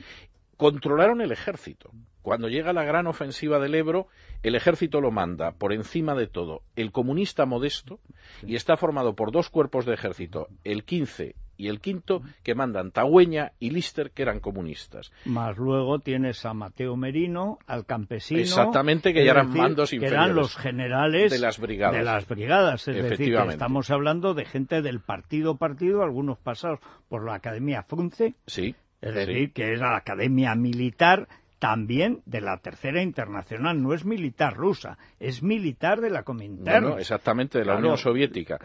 Controlaron 0.58 1.22
el 1.22 1.32
ejército. 1.32 1.92
Cuando 2.22 2.48
llega 2.48 2.72
la 2.72 2.86
gran 2.86 3.08
ofensiva 3.08 3.60
del 3.60 3.76
Ebro, 3.76 4.08
el 4.44 4.56
ejército 4.56 5.02
lo 5.02 5.12
manda, 5.12 5.52
por 5.52 5.74
encima 5.74 6.16
de 6.16 6.28
todo, 6.28 6.62
el 6.76 6.92
comunista 6.92 7.46
modesto, 7.46 8.00
y 8.46 8.56
está 8.56 8.78
formado 8.78 9.14
por 9.14 9.32
dos 9.32 9.50
cuerpos 9.50 9.86
de 9.86 9.94
ejército, 9.94 10.48
el 10.64 10.86
15 10.86 11.36
y 11.58 11.68
el 11.68 11.80
quinto, 11.80 12.22
que 12.44 12.56
mandan 12.56 12.92
Tagüeña 12.92 13.54
y 13.60 13.70
Lister, 13.70 14.12
que 14.12 14.24
eran 14.24 14.40
comunistas. 14.40 15.12
Más 15.26 15.58
luego 15.58 16.00
tienes 16.00 16.46
a 16.46 16.54
Mateo 16.54 16.96
Merino, 16.96 17.60
al 17.68 17.86
campesino. 17.86 18.42
Exactamente, 18.42 19.14
que 19.14 19.24
ya 19.24 19.32
eran 19.32 19.50
mandos 19.52 19.92
que 19.92 20.06
eran 20.06 20.36
los 20.36 20.56
generales 20.56 21.32
de 21.32 21.40
las 21.40 21.60
brigadas. 21.60 21.98
De 21.98 22.04
las 22.04 22.28
brigadas. 22.28 22.88
Es 22.88 23.10
decir, 23.10 23.36
estamos 23.36 23.90
hablando 23.92 24.34
de 24.34 24.46
gente 24.46 24.82
del 24.82 25.00
partido 25.00 25.58
partido, 25.58 26.04
algunos 26.04 26.38
pasados 26.38 26.80
por 27.08 27.26
la 27.26 27.36
Academia 27.36 27.84
Frunce. 27.84 28.36
Sí. 28.48 28.76
Es 29.02 29.14
decir, 29.14 29.52
que 29.52 29.74
era 29.74 29.92
la 29.92 29.98
Academia 29.98 30.56
Militar 30.56 31.28
también 31.64 32.22
de 32.26 32.42
la 32.42 32.58
Tercera 32.58 33.02
Internacional. 33.02 33.82
No 33.82 33.94
es 33.94 34.04
militar 34.04 34.54
rusa, 34.54 34.98
es 35.18 35.42
militar 35.42 36.02
de 36.02 36.10
la 36.10 36.24
Comintern. 36.24 37.00
exactamente, 37.00 37.58
de 37.58 37.64
la 37.64 37.78
Unión 37.78 37.98
Soviética. 37.98 38.60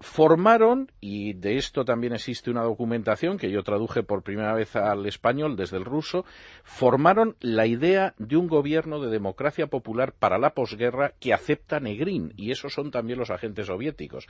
Formaron, 0.00 0.92
y 1.00 1.32
de 1.32 1.56
esto 1.56 1.86
también 1.86 2.12
existe 2.12 2.50
una 2.50 2.62
documentación 2.62 3.38
que 3.38 3.50
yo 3.50 3.62
traduje 3.62 4.02
por 4.02 4.22
primera 4.22 4.52
vez 4.52 4.76
al 4.76 5.06
español 5.06 5.56
desde 5.56 5.78
el 5.78 5.86
ruso, 5.86 6.26
formaron 6.62 7.36
la 7.40 7.64
idea 7.66 8.12
de 8.18 8.36
un 8.36 8.48
gobierno 8.48 9.00
de 9.00 9.08
democracia 9.08 9.68
popular 9.68 10.12
para 10.12 10.36
la 10.36 10.50
posguerra 10.50 11.14
que 11.18 11.32
acepta 11.32 11.80
Negrín, 11.80 12.34
y 12.36 12.50
esos 12.50 12.74
son 12.74 12.90
también 12.90 13.18
los 13.18 13.30
agentes 13.30 13.68
soviéticos. 13.68 14.26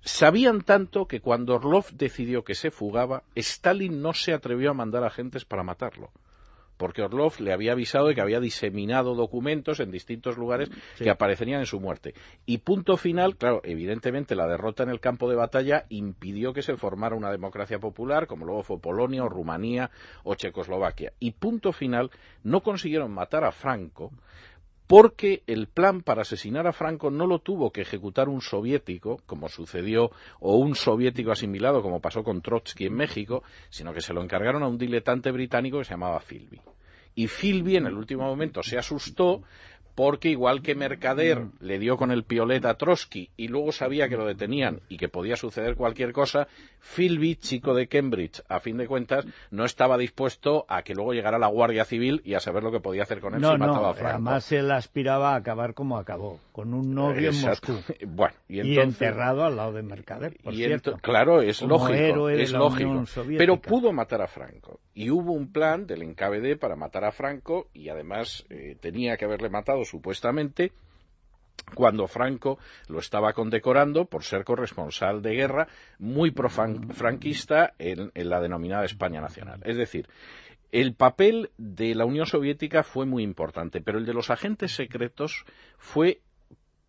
Sabían 0.00 0.62
tanto 0.62 1.04
que 1.04 1.20
cuando 1.20 1.56
Orlov 1.56 1.90
decidió 1.92 2.42
que 2.42 2.54
se 2.54 2.70
fugaba, 2.70 3.22
Stalin 3.34 4.00
no 4.00 4.14
se 4.14 4.32
atrevió 4.32 4.70
a 4.70 4.74
mandar 4.74 5.04
agentes 5.04 5.44
para 5.44 5.62
matarlo 5.62 6.10
porque 6.80 7.02
Orlov 7.02 7.38
le 7.40 7.52
había 7.52 7.72
avisado 7.72 8.06
de 8.06 8.14
que 8.14 8.22
había 8.22 8.40
diseminado 8.40 9.14
documentos 9.14 9.80
en 9.80 9.90
distintos 9.90 10.38
lugares 10.38 10.70
que 10.96 11.10
aparecerían 11.10 11.60
en 11.60 11.66
su 11.66 11.78
muerte. 11.78 12.14
Y 12.46 12.56
punto 12.56 12.96
final, 12.96 13.36
claro, 13.36 13.60
evidentemente 13.64 14.34
la 14.34 14.46
derrota 14.46 14.84
en 14.84 14.88
el 14.88 14.98
campo 14.98 15.28
de 15.28 15.36
batalla 15.36 15.84
impidió 15.90 16.54
que 16.54 16.62
se 16.62 16.78
formara 16.78 17.14
una 17.14 17.30
democracia 17.30 17.78
popular, 17.78 18.26
como 18.26 18.46
luego 18.46 18.62
fue 18.62 18.80
Polonia 18.80 19.22
o 19.24 19.28
Rumanía 19.28 19.90
o 20.24 20.34
Checoslovaquia. 20.36 21.12
Y 21.20 21.32
punto 21.32 21.74
final, 21.74 22.10
no 22.44 22.62
consiguieron 22.62 23.12
matar 23.12 23.44
a 23.44 23.52
Franco, 23.52 24.12
porque 24.90 25.44
el 25.46 25.68
plan 25.68 26.02
para 26.02 26.22
asesinar 26.22 26.66
a 26.66 26.72
Franco 26.72 27.12
no 27.12 27.28
lo 27.28 27.38
tuvo 27.38 27.70
que 27.70 27.82
ejecutar 27.82 28.28
un 28.28 28.40
soviético, 28.40 29.22
como 29.24 29.48
sucedió, 29.48 30.10
o 30.40 30.56
un 30.56 30.74
soviético 30.74 31.30
asimilado, 31.30 31.80
como 31.80 32.00
pasó 32.00 32.24
con 32.24 32.42
Trotsky 32.42 32.86
en 32.86 32.94
México, 32.94 33.44
sino 33.68 33.94
que 33.94 34.00
se 34.00 34.12
lo 34.12 34.20
encargaron 34.20 34.64
a 34.64 34.66
un 34.66 34.78
diletante 34.78 35.30
británico 35.30 35.78
que 35.78 35.84
se 35.84 35.92
llamaba 35.92 36.18
Philby. 36.18 36.60
Y 37.14 37.28
Philby 37.28 37.76
en 37.76 37.86
el 37.86 37.94
último 37.94 38.24
momento 38.24 38.64
se 38.64 38.78
asustó 38.78 39.42
porque 39.94 40.28
igual 40.28 40.62
que 40.62 40.74
Mercader 40.74 41.40
mm. 41.40 41.52
le 41.60 41.78
dio 41.78 41.96
con 41.96 42.10
el 42.10 42.24
piolet 42.24 42.64
a 42.64 42.74
Trotsky 42.74 43.30
y 43.36 43.48
luego 43.48 43.72
sabía 43.72 44.08
que 44.08 44.16
lo 44.16 44.26
detenían 44.26 44.80
y 44.88 44.96
que 44.96 45.08
podía 45.08 45.36
suceder 45.36 45.76
cualquier 45.76 46.12
cosa, 46.12 46.48
Philby, 46.80 47.36
chico 47.36 47.74
de 47.74 47.88
Cambridge, 47.88 48.42
a 48.48 48.60
fin 48.60 48.76
de 48.76 48.86
cuentas, 48.86 49.26
no 49.50 49.64
estaba 49.64 49.98
dispuesto 49.98 50.64
a 50.68 50.82
que 50.82 50.94
luego 50.94 51.12
llegara 51.12 51.38
la 51.38 51.48
Guardia 51.48 51.84
Civil 51.84 52.22
y 52.24 52.34
a 52.34 52.40
saber 52.40 52.62
lo 52.62 52.72
que 52.72 52.80
podía 52.80 53.02
hacer 53.02 53.20
con 53.20 53.34
él 53.34 53.40
si 53.40 53.58
mataba 53.58 53.90
a 53.90 53.94
Franco. 53.94 54.10
Además, 54.10 54.52
él 54.52 54.70
aspiraba 54.70 55.32
a 55.32 55.36
acabar 55.36 55.74
como 55.74 55.98
acabó, 55.98 56.40
con 56.52 56.74
un 56.74 56.94
novio 56.94 57.30
en 57.30 57.40
Moscú. 57.40 57.78
Bueno, 58.06 58.34
y, 58.48 58.78
enterrado 58.78 59.44
al 59.44 59.56
lado 59.56 59.72
de 59.72 59.82
Mercader, 59.82 60.36
por 60.42 60.54
cierto. 60.54 60.96
Claro, 61.00 61.42
es 61.42 61.62
lógico, 61.62 62.28
es 62.28 62.52
lógico. 62.52 63.04
Pero 63.38 63.60
pudo 63.60 63.92
matar 63.92 64.22
a 64.22 64.26
Franco. 64.26 64.80
Y 64.94 65.10
hubo 65.10 65.32
un 65.32 65.52
plan 65.52 65.86
del 65.86 66.06
NKVD 66.06 66.58
para 66.58 66.76
matar 66.76 67.04
a 67.04 67.12
Franco 67.12 67.68
y 67.72 67.88
además 67.88 68.44
eh, 68.50 68.76
tenía 68.80 69.16
que 69.16 69.24
haberle 69.24 69.48
matado 69.48 69.79
supuestamente 69.84 70.72
cuando 71.74 72.06
Franco 72.06 72.58
lo 72.88 72.98
estaba 72.98 73.32
condecorando 73.32 74.06
por 74.06 74.24
ser 74.24 74.44
corresponsal 74.44 75.22
de 75.22 75.34
guerra 75.34 75.68
muy 75.98 76.30
profranquista 76.30 77.74
en, 77.78 78.10
en 78.14 78.28
la 78.28 78.40
denominada 78.40 78.84
España 78.84 79.20
Nacional. 79.20 79.60
Es 79.64 79.76
decir, 79.76 80.08
el 80.72 80.94
papel 80.94 81.50
de 81.58 81.94
la 81.94 82.04
Unión 82.04 82.26
Soviética 82.26 82.82
fue 82.82 83.06
muy 83.06 83.22
importante, 83.22 83.80
pero 83.80 83.98
el 83.98 84.06
de 84.06 84.14
los 84.14 84.30
agentes 84.30 84.72
secretos 84.72 85.44
fue 85.78 86.20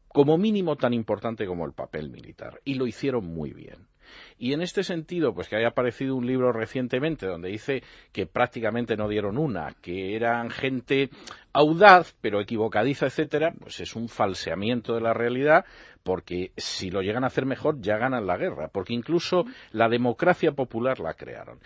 como 0.08 0.38
mínimo 0.38 0.76
tan 0.76 0.94
importante 0.94 1.46
como 1.46 1.66
el 1.66 1.74
papel 1.74 2.10
militar, 2.10 2.60
y 2.66 2.76
lo 2.76 2.86
hicieron 2.86 3.26
muy 3.26 3.54
bien. 3.54 3.88
Y 4.38 4.53
en 4.53 4.62
este 4.62 4.84
sentido, 4.84 5.34
pues 5.34 5.48
que 5.48 5.56
haya 5.56 5.70
aparecido 5.70 6.15
un 6.15 6.25
libro 6.25 6.51
recientemente 6.51 7.25
donde 7.25 7.50
dice 7.50 7.84
que 8.12 8.25
prácticamente 8.25 8.96
no 8.98 9.08
dieron 9.08 9.38
una, 9.38 9.75
que 9.82 10.15
eran 10.15 10.50
gente 10.50 11.10
audaz, 11.53 12.15
pero 12.22 12.41
equivocadiza, 12.41 13.08
etcétera, 13.08 13.53
pues 13.60 13.80
es 13.80 13.96
un 13.96 14.08
falseamiento 14.08 14.96
de 14.96 15.01
la 15.01 15.13
realidad, 15.13 15.65
porque 16.03 16.51
si 16.58 16.89
lo 16.89 17.01
llegan 17.01 17.24
a 17.24 17.27
hacer 17.27 17.46
mejor, 17.46 17.82
ya 17.82 17.98
ganan 17.98 18.25
la 18.25 18.38
guerra, 18.38 18.70
porque 18.70 18.94
incluso 18.94 19.46
la 19.72 19.89
democracia 19.89 20.51
popular 20.53 21.00
la 21.00 21.13
crearon. 21.13 21.60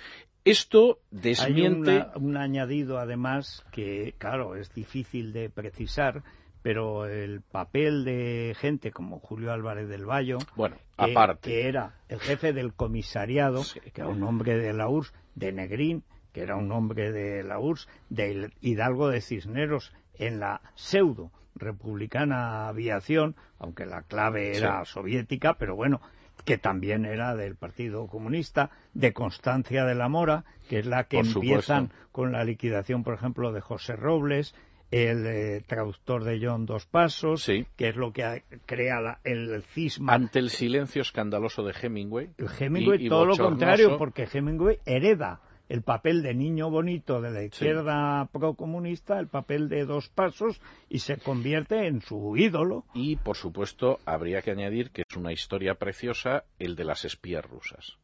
Esto 0.44 1.00
desmiente. 1.10 1.92
Hay 1.92 2.06
un 2.16 2.38
añadido, 2.38 3.00
además, 3.00 3.66
que, 3.72 4.14
claro, 4.20 4.56
es 4.56 4.74
difícil 4.76 5.34
de 5.34 5.50
precisar, 5.50 6.22
pero 6.66 7.06
el 7.06 7.42
papel 7.42 8.04
de 8.06 8.56
gente 8.60 8.90
como 8.90 9.20
Julio 9.20 9.54
Álvarez 9.54 9.88
del 9.88 10.10
Valle, 10.10 10.38
bueno, 10.56 10.78
que, 10.98 11.12
aparte. 11.12 11.48
que 11.48 11.68
era 11.68 11.94
el 12.10 12.20
jefe 12.20 12.54
del 12.54 12.74
comisariado, 12.74 13.62
que 13.94 14.02
era 14.02 14.08
un 14.08 14.24
hombre 14.24 14.58
de 14.58 14.74
la 14.74 14.90
URSS, 14.90 15.14
de 15.36 15.52
Negrín, 15.52 16.04
que 16.34 16.42
era 16.42 16.56
un 16.56 16.72
hombre 16.72 17.12
de 17.12 17.44
la 17.44 17.60
URSS, 17.60 17.88
de 18.10 18.50
Hidalgo 18.62 19.10
de 19.10 19.22
Cisneros, 19.22 19.94
en 20.16 20.40
la 20.40 20.62
pseudo 20.74 21.30
republicana 21.54 22.68
aviación, 22.68 23.36
aunque 23.60 23.86
la 23.86 24.02
clave 24.02 24.58
era 24.58 24.84
soviética, 24.86 25.60
pero 25.60 25.76
bueno, 25.76 26.02
que 26.46 26.58
también 26.58 27.06
era 27.06 27.36
del 27.36 27.56
Partido 27.56 28.08
Comunista, 28.08 28.72
de 28.96 29.14
Constancia 29.14 29.86
de 29.86 29.94
la 29.94 30.10
Mora, 30.10 30.46
que 30.68 30.80
es 30.80 30.88
la 30.88 31.04
que 31.04 31.20
empiezan 31.20 31.92
con 32.12 32.32
la 32.32 32.44
liquidación, 32.44 33.04
por 33.04 33.14
ejemplo, 33.14 33.52
de 33.52 33.62
José 33.62 33.96
Robles, 33.96 34.56
el 34.92 35.26
eh, 35.26 35.64
traductor 35.66 36.24
de 36.24 36.40
John 36.42 36.66
Dos 36.66 36.86
Pasos, 36.86 37.46
que 37.46 37.88
es 37.90 37.96
lo 37.96 38.12
que 38.14 38.44
crea 38.66 39.20
el 39.24 39.64
cisma. 39.64 40.14
Ante 40.14 40.40
el 40.40 40.50
silencio 40.50 41.02
escandaloso 41.02 41.64
de 41.64 41.74
Hemingway. 41.80 42.30
Hemingway, 42.60 43.10
todo 43.10 43.26
lo 43.26 43.38
contrario, 43.38 43.98
porque 43.98 44.28
Hemingway 44.32 44.80
hereda 44.86 45.42
el 45.68 45.82
papel 45.82 46.22
de 46.22 46.36
niño 46.36 46.70
bonito 46.70 47.22
de 47.22 47.32
la 47.32 47.44
izquierda 47.44 48.30
procomunista, 48.32 49.20
el 49.20 49.28
papel 49.28 49.68
de 49.68 49.86
Dos 49.86 50.10
Pasos, 50.10 50.62
y 50.90 51.00
se 51.00 51.18
convierte 51.18 51.88
en 51.88 52.02
su 52.02 52.38
ídolo. 52.38 52.86
Y, 52.94 53.16
por 53.16 53.36
supuesto, 53.36 54.00
habría 54.06 54.42
que 54.42 54.52
añadir 54.52 54.92
que 54.92 55.04
es 55.08 55.18
una 55.18 55.34
historia 55.34 55.76
preciosa 55.76 56.44
el 56.60 56.76
de 56.76 56.86
las 56.86 57.06
espías 57.06 57.44
rusas 57.44 57.98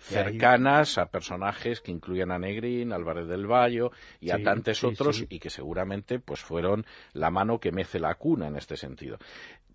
cercanas 0.00 0.98
a 0.98 1.06
personajes 1.06 1.80
que 1.80 1.92
incluyen 1.92 2.30
a 2.30 2.38
Negrín, 2.38 2.92
Álvarez 2.92 3.26
del 3.28 3.46
Valle 3.46 3.90
y 4.20 4.30
a 4.30 4.42
tantos 4.42 4.82
otros 4.84 5.24
y 5.28 5.38
que 5.38 5.50
seguramente 5.50 6.18
pues 6.18 6.40
fueron 6.40 6.84
la 7.12 7.30
mano 7.30 7.58
que 7.58 7.72
mece 7.72 7.98
la 7.98 8.14
cuna 8.14 8.48
en 8.48 8.56
este 8.56 8.76
sentido. 8.76 9.18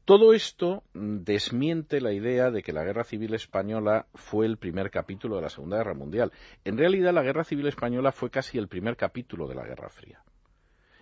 Todo 0.05 0.33
esto 0.33 0.83
desmiente 0.93 2.01
la 2.01 2.11
idea 2.11 2.49
de 2.49 2.63
que 2.63 2.73
la 2.73 2.83
Guerra 2.83 3.03
Civil 3.03 3.35
Española 3.35 4.07
fue 4.15 4.47
el 4.47 4.57
primer 4.57 4.89
capítulo 4.89 5.35
de 5.35 5.43
la 5.43 5.49
Segunda 5.49 5.77
Guerra 5.77 5.93
Mundial. 5.93 6.31
En 6.65 6.77
realidad, 6.77 7.13
la 7.13 7.21
Guerra 7.21 7.43
Civil 7.43 7.67
Española 7.67 8.11
fue 8.11 8.31
casi 8.31 8.57
el 8.57 8.67
primer 8.67 8.97
capítulo 8.97 9.47
de 9.47 9.55
la 9.55 9.63
Guerra 9.63 9.89
Fría. 9.89 10.23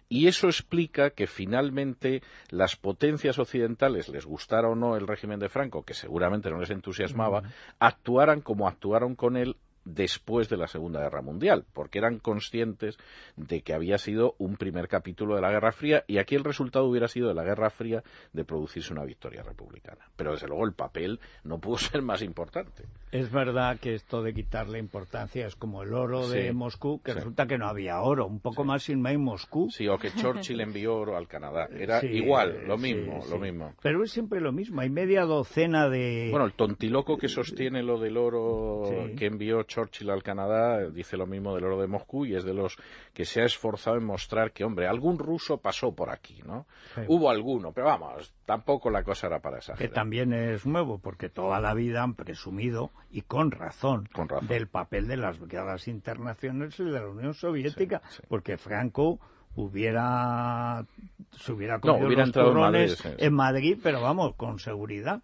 Y 0.09 0.27
eso 0.27 0.47
explica 0.47 1.11
que 1.11 1.27
finalmente 1.27 2.23
las 2.49 2.75
potencias 2.75 3.37
occidentales, 3.37 4.09
les 4.09 4.25
gustara 4.25 4.67
o 4.67 4.75
no 4.75 4.95
el 4.97 5.07
régimen 5.07 5.39
de 5.39 5.49
Franco, 5.49 5.83
que 5.83 5.93
seguramente 5.93 6.49
no 6.49 6.59
les 6.59 6.71
entusiasmaba, 6.71 7.43
actuaran 7.77 8.41
como 8.41 8.67
actuaron 8.67 9.15
con 9.15 9.37
él 9.37 9.55
después 9.93 10.49
de 10.49 10.57
la 10.57 10.67
Segunda 10.67 11.01
Guerra 11.01 11.21
Mundial, 11.21 11.65
porque 11.73 11.99
eran 11.99 12.19
conscientes 12.19 12.97
de 13.35 13.61
que 13.61 13.73
había 13.73 13.97
sido 13.97 14.35
un 14.37 14.55
primer 14.55 14.87
capítulo 14.87 15.35
de 15.35 15.41
la 15.41 15.51
Guerra 15.51 15.71
Fría 15.71 16.03
y 16.07 16.17
aquí 16.17 16.35
el 16.35 16.43
resultado 16.43 16.85
hubiera 16.85 17.07
sido 17.07 17.27
de 17.27 17.33
la 17.33 17.43
Guerra 17.43 17.69
Fría 17.69 18.03
de 18.33 18.45
producirse 18.45 18.93
una 18.93 19.03
victoria 19.03 19.43
republicana. 19.43 20.05
Pero 20.15 20.33
desde 20.33 20.47
luego 20.47 20.65
el 20.65 20.73
papel 20.73 21.19
no 21.43 21.59
pudo 21.59 21.77
ser 21.77 22.01
más 22.01 22.21
importante. 22.21 22.85
Es 23.11 23.31
verdad 23.31 23.79
que 23.79 23.95
esto 23.95 24.21
de 24.21 24.33
quitarle 24.33 24.79
importancia 24.79 25.47
es 25.47 25.55
como 25.55 25.81
el 25.83 25.93
oro 25.93 26.29
de 26.29 26.53
Moscú, 26.53 27.01
que 27.01 27.13
resulta 27.13 27.47
que 27.47 27.57
no 27.57 27.67
había 27.67 28.01
oro, 28.01 28.27
un 28.27 28.39
poco 28.39 28.63
más 28.63 28.83
sin 28.83 29.01
May 29.01 29.17
Moscú. 29.17 29.69
Sí, 29.71 29.87
o 29.87 29.97
que 29.97 30.11
Churchill 30.11 30.61
envió 30.61 30.95
oro 30.95 31.17
al 31.17 31.27
Canadá. 31.27 31.67
Era 31.71 32.05
igual, 32.05 32.67
lo 32.67 32.77
mismo, 32.77 33.19
lo 33.29 33.39
mismo. 33.39 33.73
Pero 33.81 34.03
es 34.03 34.11
siempre 34.11 34.39
lo 34.39 34.51
mismo, 34.51 34.81
hay 34.81 34.89
media 34.89 35.23
docena 35.23 35.89
de... 35.89 36.27
Bueno, 36.29 36.45
el 36.45 36.53
tontiloco 36.53 37.17
que 37.17 37.27
sostiene 37.27 37.81
lo 37.81 37.99
del 37.99 38.17
oro 38.17 39.09
que 39.17 39.25
envió 39.25 39.63
Churchill 39.63 39.78
al 39.81 40.23
Canadá 40.23 40.89
dice 40.89 41.17
lo 41.17 41.25
mismo 41.25 41.55
del 41.55 41.65
oro 41.65 41.81
de 41.81 41.87
Moscú 41.87 42.25
y 42.25 42.35
es 42.35 42.43
de 42.43 42.53
los 42.53 42.77
que 43.13 43.25
se 43.25 43.41
ha 43.41 43.45
esforzado 43.45 43.97
en 43.97 44.05
mostrar 44.05 44.51
que, 44.51 44.63
hombre, 44.63 44.87
algún 44.87 45.19
ruso 45.19 45.57
pasó 45.57 45.93
por 45.93 46.09
aquí, 46.09 46.41
¿no? 46.45 46.65
Hubo 47.07 47.29
alguno, 47.29 47.71
pero 47.71 47.87
vamos, 47.87 48.33
tampoco 48.45 48.89
la 48.89 49.03
cosa 49.03 49.27
era 49.27 49.39
para 49.39 49.59
esa 49.59 49.73
Que 49.73 49.87
también 49.87 50.33
es 50.33 50.65
nuevo, 50.65 50.99
porque 50.99 51.29
toda 51.29 51.59
la 51.59 51.73
vida 51.73 52.03
han 52.03 52.15
presumido, 52.15 52.91
y 53.11 53.21
con 53.21 53.51
razón, 53.51 54.09
del 54.43 54.67
papel 54.67 55.07
de 55.07 55.17
las 55.17 55.39
guerras 55.39 55.87
internacionales 55.87 56.79
y 56.79 56.83
de 56.83 56.91
la 56.91 57.07
Unión 57.07 57.33
Soviética, 57.33 58.01
porque 58.27 58.57
Franco 58.57 59.19
hubiera 59.55 60.85
se 61.31 61.51
hubiera 61.51 61.79
comido 61.79 62.07
hubiera 62.07 62.25
los 62.25 63.05
en 63.17 63.33
Madrid, 63.33 63.77
pero 63.81 64.01
vamos, 64.01 64.35
con 64.35 64.59
seguridad. 64.59 65.21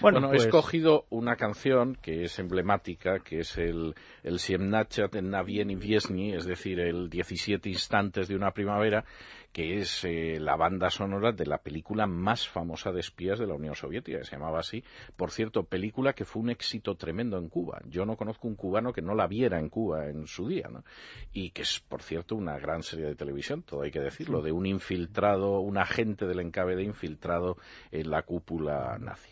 Bueno, 0.00 0.18
he 0.18 0.28
pues 0.28 0.44
escogido 0.44 1.06
una 1.10 1.36
canción 1.36 1.96
que 2.02 2.24
es 2.24 2.38
emblemática, 2.38 3.20
que 3.20 3.40
es 3.40 3.56
el, 3.56 3.94
el 4.22 4.38
Siemnachat 4.38 5.14
en 5.16 5.30
Navien 5.30 5.70
y 5.70 5.76
Viesny, 5.76 6.34
es 6.34 6.44
decir, 6.44 6.80
el 6.80 7.08
17 7.08 7.68
instantes 7.68 8.28
de 8.28 8.36
una 8.36 8.50
primavera, 8.50 9.04
que 9.52 9.78
es 9.78 10.04
eh, 10.04 10.38
la 10.38 10.56
banda 10.56 10.90
sonora 10.90 11.32
de 11.32 11.46
la 11.46 11.58
película 11.58 12.06
más 12.06 12.46
famosa 12.46 12.92
de 12.92 13.00
espías 13.00 13.38
de 13.38 13.46
la 13.46 13.54
Unión 13.54 13.74
Soviética, 13.74 14.18
que 14.18 14.24
se 14.24 14.36
llamaba 14.36 14.60
así. 14.60 14.84
Por 15.16 15.30
cierto, 15.30 15.64
película 15.64 16.12
que 16.12 16.26
fue 16.26 16.42
un 16.42 16.50
éxito 16.50 16.94
tremendo 16.96 17.38
en 17.38 17.48
Cuba. 17.48 17.80
Yo 17.86 18.04
no 18.04 18.16
conozco 18.16 18.48
un 18.48 18.56
cubano 18.56 18.92
que 18.92 19.00
no 19.00 19.14
la 19.14 19.26
viera 19.26 19.58
en 19.58 19.70
Cuba 19.70 20.08
en 20.08 20.26
su 20.26 20.46
día, 20.46 20.68
¿no? 20.70 20.84
Y 21.32 21.52
que 21.52 21.62
es, 21.62 21.80
por 21.80 22.02
cierto, 22.02 22.36
una 22.36 22.58
gran 22.58 22.82
serie 22.82 23.06
de 23.06 23.14
televisión, 23.14 23.62
todo 23.62 23.82
hay 23.82 23.90
que 23.90 24.00
decirlo, 24.00 24.42
de 24.42 24.52
un 24.52 24.66
infiltrado, 24.66 25.60
un 25.60 25.78
agente 25.78 26.26
del 26.26 26.36
de 26.50 26.82
infiltrado 26.82 27.56
en 27.90 28.10
la 28.10 28.22
cúpula 28.22 28.98
nazi. 28.98 29.30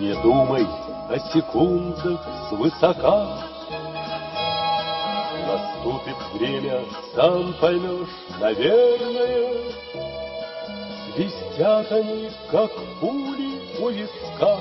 Не 0.00 0.14
думай 0.22 0.66
о 1.08 1.18
секундах 1.32 2.20
свысока. 2.48 3.38
Наступит 5.46 6.16
время, 6.32 6.80
сам 7.14 7.52
поймешь, 7.60 8.08
наверное. 8.40 9.72
Свистят 11.14 11.92
они, 11.92 12.30
как 12.50 12.70
пули 13.00 13.60
у 13.80 13.88
виска. 13.90 14.58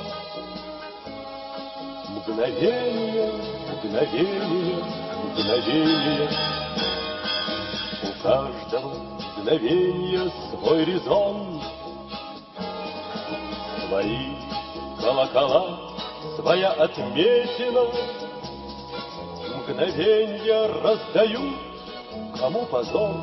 Мгновение, 2.09 3.31
мгновение, 3.71 5.08
мгновение. 5.39 6.29
У 8.03 8.23
каждого 8.23 8.93
мгновения 9.37 10.31
свой 10.51 10.83
резон. 10.83 11.61
Свои 13.87 14.35
колокола, 15.01 15.79
своя 16.35 16.71
отметина. 16.71 17.85
Мгновенья 19.55 20.67
раздают, 20.83 21.55
кому 22.39 22.65
позор, 22.65 23.15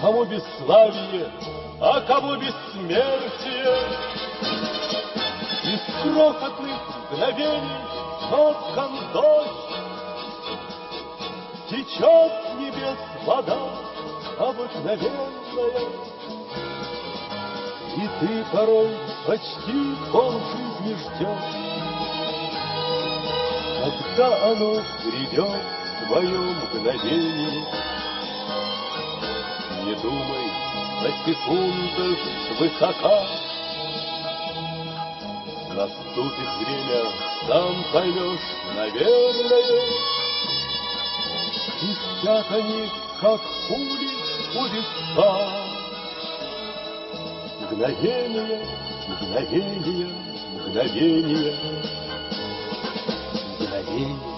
кому 0.00 0.24
бесславие, 0.24 1.30
а 1.80 2.00
кому 2.00 2.36
бессмертие. 2.36 3.78
Из 5.64 5.80
крохотных 6.02 6.80
мгновений 7.10 8.03
соткан 8.30 8.92
дождь, 9.12 9.50
Течет 11.68 12.32
небес 12.58 12.98
вода 13.24 13.58
обыкновенная, 14.38 15.30
И 17.96 18.08
ты 18.20 18.44
порой 18.52 18.90
почти 19.26 19.96
пол 20.12 20.32
жизни 20.32 20.94
ждешь, 20.94 21.54
Когда 23.82 24.50
оно 24.50 24.82
придет 25.02 25.62
твое 26.06 26.38
мгновение. 26.38 27.64
Не 29.84 29.94
думай 29.96 30.46
на 31.02 31.10
секунду 31.24 32.16
свысока, 32.56 33.26
Наступит 35.74 36.48
время, 36.60 37.02
сам 37.48 37.84
поймешь, 37.92 38.40
наверное, 38.76 39.82
И 41.82 41.92
спят 42.20 42.46
они, 42.50 42.88
как 43.20 43.40
пули 43.66 44.10
у 44.54 44.64
виска. 44.66 45.32
Мгновение, 47.60 48.64
мгновение, 49.08 50.10
мгновение, 50.64 51.56
мгновение. 53.58 54.33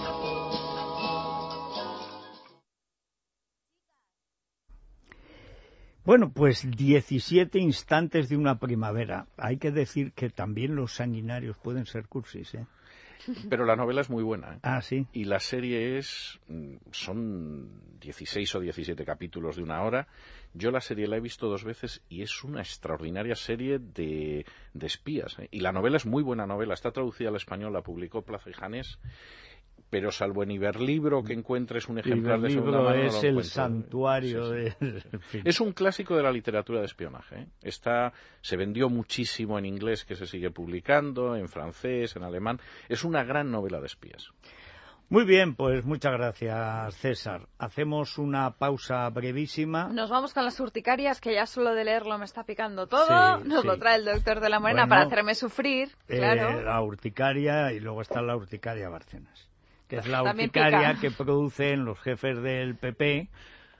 Bueno, 6.07 6.31
pues 6.31 6.65
17 6.71 7.59
instantes 7.59 8.29
de 8.29 8.37
una 8.37 8.59
primavera. 8.59 9.27
Hay 9.35 9.57
que 9.57 9.71
decir 9.71 10.13
que 10.13 10.29
también 10.29 10.73
los 10.73 10.93
sanguinarios 10.93 11.57
pueden 11.57 11.85
ser 11.85 12.07
cursis, 12.07 12.55
¿eh? 12.55 12.65
Pero 13.49 13.65
la 13.65 13.75
novela 13.75 13.99
es 13.99 14.09
muy 14.09 14.23
buena. 14.23 14.53
¿eh? 14.53 14.59
Ah, 14.63 14.81
sí. 14.81 15.05
Y 15.11 15.25
la 15.25 15.41
serie 15.41 15.97
es. 15.97 16.39
mm, 16.47 16.75
Son 16.91 17.99
16 17.99 18.55
o 18.55 18.61
17 18.61 19.03
capítulos 19.03 19.57
de 19.57 19.63
una 19.63 19.83
hora. 19.83 20.07
Yo 20.53 20.71
la 20.71 20.79
serie 20.79 21.09
la 21.09 21.17
he 21.17 21.19
visto 21.19 21.49
dos 21.49 21.65
veces 21.65 22.01
y 22.07 22.21
es 22.21 22.41
una 22.45 22.61
extraordinaria 22.61 23.35
serie 23.35 23.77
de, 23.77 24.45
de 24.73 24.87
espías. 24.87 25.37
¿eh? 25.39 25.49
Y 25.51 25.59
la 25.59 25.73
novela 25.73 25.97
es 25.97 26.05
muy 26.05 26.23
buena 26.23 26.47
novela. 26.47 26.73
Está 26.73 26.91
traducida 26.91 27.27
al 27.27 27.35
español, 27.35 27.73
la 27.73 27.81
publicó 27.81 28.21
Plaza 28.21 28.49
y 28.49 28.53
Janés. 28.53 28.97
Pero 29.89 30.11
salvo 30.11 30.43
en 30.43 30.51
Iberlibro 30.51 31.23
que 31.23 31.31
encuentres 31.33 31.87
un 31.87 31.99
ejemplar 31.99 32.41
de 32.41 32.49
segunda 32.49 32.79
mano, 32.81 32.89
no 32.97 33.03
es 33.03 33.13
lo 33.13 33.19
el 33.21 33.25
encuentro. 33.27 33.43
santuario 33.53 34.53
Sí, 34.53 34.69
sí. 34.69 34.75
de... 34.85 35.03
en 35.13 35.21
fin. 35.21 35.41
Es 35.45 35.61
un 35.61 35.71
clásico 35.71 36.15
de 36.17 36.23
la 36.23 36.31
literatura 36.31 36.79
de 36.81 36.85
espionaje. 36.87 37.35
¿eh? 37.39 37.47
Está, 37.61 38.11
se 38.41 38.57
vendió 38.57 38.89
muchísimo 38.89 39.57
en 39.57 39.65
inglés, 39.65 40.03
que 40.03 40.15
se 40.15 40.25
sigue 40.27 40.51
publicando, 40.51 41.35
en 41.37 41.47
francés, 41.47 42.15
en 42.17 42.23
alemán. 42.23 42.59
Es 42.89 43.03
una 43.05 43.23
gran 43.23 43.49
novela 43.49 43.79
de 43.79 43.85
espías. 43.87 44.29
Muy 45.09 45.23
bien, 45.23 45.55
pues 45.55 45.85
muchas 45.85 46.11
gracias, 46.11 46.93
César. 46.97 47.47
Hacemos 47.59 48.17
una 48.17 48.57
pausa 48.57 49.09
brevísima. 49.09 49.87
Nos 49.87 50.09
vamos 50.09 50.33
con 50.33 50.43
las 50.43 50.59
urticarias, 50.59 51.21
que 51.21 51.33
ya 51.33 51.45
solo 51.45 51.73
de 51.73 51.85
leerlo 51.85 52.17
me 52.17 52.25
está 52.25 52.43
picando 52.43 52.87
todo. 52.87 53.05
Sí, 53.07 53.47
Nos 53.47 53.61
sí. 53.61 53.67
lo 53.67 53.77
trae 53.79 53.99
el 53.99 54.03
doctor 54.05 54.41
de 54.41 54.49
la 54.49 54.59
Morena 54.59 54.81
Bueno, 54.81 54.89
para 54.89 55.03
hacerme 55.03 55.33
sufrir, 55.33 55.87
Eh, 56.09 56.17
claro. 56.17 56.61
la 56.61 56.81
urticaria 56.81 57.71
y 57.71 57.79
luego 57.79 58.01
está 58.01 58.21
la 58.21 58.35
urticaria 58.35 58.89
Bárcenas, 58.89 59.47
que 59.87 59.97
es 59.97 60.07
la 60.07 60.23
urticaria 60.23 60.95
que 60.99 61.11
producen 61.11 61.85
los 61.85 61.99
jefes 61.99 62.41
del 62.41 62.75
PP 62.75 63.29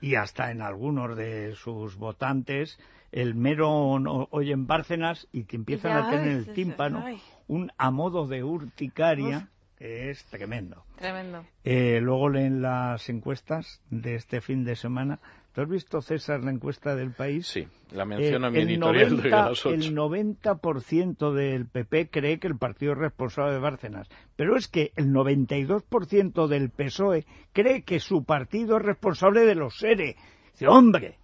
y 0.00 0.14
hasta 0.14 0.50
en 0.50 0.62
algunos 0.62 1.16
de 1.16 1.54
sus 1.54 1.96
votantes 1.96 2.78
el 3.12 3.34
mero 3.34 3.98
no- 3.98 4.28
oyen 4.30 4.66
Bárcenas 4.66 5.26
y 5.32 5.44
que 5.44 5.56
empiezan 5.56 5.92
Ya, 5.92 6.06
a 6.06 6.10
tener 6.10 6.28
el 6.28 6.52
tímpano 6.52 7.02
ay. 7.04 7.20
un 7.46 7.72
a 7.78 7.90
modo 7.90 8.26
de 8.26 8.44
urticaria 8.44 9.48
que 9.78 10.10
es 10.10 10.24
tremendo. 10.24 10.84
Tremendo. 10.96 11.44
Eh, 11.62 12.00
luego 12.02 12.28
leen 12.30 12.62
las 12.62 13.08
encuestas 13.08 13.80
de 13.90 14.16
este 14.16 14.40
fin 14.40 14.64
de 14.64 14.74
semana. 14.74 15.20
¿Tú 15.58 15.62
has 15.62 15.70
visto, 15.70 16.00
César, 16.00 16.44
la 16.44 16.52
encuesta 16.52 16.94
del 16.94 17.10
país? 17.10 17.48
Sí, 17.48 17.66
la 17.90 18.04
menciono 18.04 18.46
en 18.46 18.52
mi 18.52 18.58
Eh, 18.60 18.62
el 18.62 18.68
editorial 18.70 19.08
de 19.10 19.16
90, 19.16 19.48
las 19.48 19.66
8. 19.66 19.70
el 19.74 19.92
90% 19.96 21.32
del 21.32 21.66
PP 21.66 22.10
cree 22.10 22.38
que 22.38 22.46
el 22.46 22.56
partido 22.56 22.92
es 22.92 22.98
responsable 22.98 23.54
de 23.54 23.58
Bárcenas, 23.58 24.08
pero 24.36 24.54
es 24.56 24.68
que 24.68 24.92
el 24.94 25.08
92% 25.12 26.46
del 26.46 26.70
PSOE 26.70 27.26
cree 27.52 27.82
que 27.82 27.98
su 27.98 28.22
partido 28.22 28.76
es 28.76 28.84
responsable 28.84 29.40
de 29.46 29.56
los 29.56 29.76
SERE. 29.76 30.14
Dice, 30.52 30.68
hombre, 30.68 31.18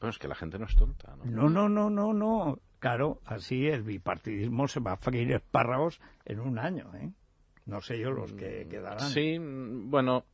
Bueno, 0.00 0.10
es 0.10 0.18
que 0.18 0.26
la 0.26 0.34
gente 0.34 0.58
no 0.58 0.66
es 0.66 0.74
tonta, 0.74 1.14
¿no? 1.14 1.24
no, 1.24 1.48
no, 1.48 1.68
no, 1.68 1.88
no, 1.88 2.12
no. 2.12 2.58
Claro, 2.80 3.20
así 3.26 3.68
el 3.68 3.84
bipartidismo 3.84 4.66
se 4.66 4.80
va 4.80 4.94
a 4.94 4.96
freír 4.96 5.30
espárragos 5.30 6.00
en 6.24 6.40
un 6.40 6.58
año, 6.58 6.90
¿eh? 6.96 7.12
No 7.66 7.80
sé 7.80 7.96
yo 8.00 8.10
los 8.10 8.32
que 8.32 8.66
quedarán. 8.68 9.08
Sí, 9.08 9.38
mm, 9.38 9.88
bueno, 9.88 10.24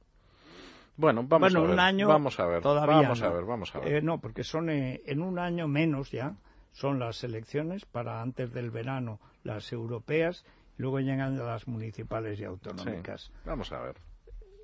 bueno, 0.96 1.22
vamos 1.24 1.52
bueno, 1.52 1.58
a 1.58 1.62
ver. 1.62 1.70
un 1.72 1.80
año 1.80 2.08
vamos 2.08 2.38
a 2.40 2.46
ver. 2.46 2.62
todavía 2.62 2.96
vamos 3.02 3.22
a 3.22 3.28
no. 3.28 3.34
ver, 3.34 3.44
vamos 3.44 3.74
a 3.74 3.80
ver. 3.80 3.94
Eh, 3.94 4.02
no, 4.02 4.20
porque 4.20 4.44
son 4.44 4.70
eh, 4.70 5.02
en 5.06 5.20
un 5.22 5.38
año 5.38 5.66
menos 5.68 6.10
ya 6.10 6.36
son 6.72 6.98
las 6.98 7.22
elecciones 7.24 7.84
para 7.84 8.20
antes 8.22 8.52
del 8.52 8.70
verano 8.70 9.20
las 9.44 9.72
europeas, 9.72 10.44
luego 10.76 10.98
llegan 11.00 11.38
las 11.38 11.66
municipales 11.68 12.34
y 12.34 12.38
Sí, 12.38 12.44
autonómicas. 12.44 13.30
vamos 13.44 13.70
a 13.72 13.80
ver. 13.80 13.96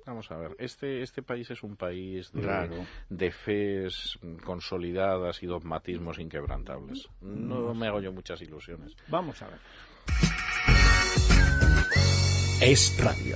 Vamos 0.05 0.31
a 0.31 0.37
ver. 0.37 0.55
Este 0.57 1.03
este 1.03 1.21
país 1.21 1.51
es 1.51 1.61
un 1.61 1.75
país 1.75 2.31
de, 2.33 2.41
Claro. 2.41 2.73
de 3.09 3.31
fes 3.31 4.17
consolidadas 4.43 5.43
y 5.43 5.45
dogmatismos 5.45 6.17
inquebrantables. 6.17 7.07
No 7.21 7.73
me 7.75 7.87
hago 7.87 8.01
yo 8.01 8.11
muchas 8.11 8.41
ilusiones. 8.41 8.95
Vamos 9.09 9.41
a 9.43 9.47
ver. 9.47 9.59
Es 12.61 12.97
radio. 13.03 13.35